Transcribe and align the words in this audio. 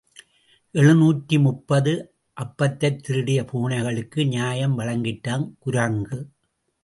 எழுநூற்று 0.71 1.39
முப்பது 1.39 2.15
அப்பத்தைத் 2.41 3.03
திருடிய 3.03 3.41
பூனைகளுக்கு 3.41 4.27
நியாயம் 4.27 4.79
வழங்கிற்றாம் 4.79 5.51
குரங்கு. 5.59 6.19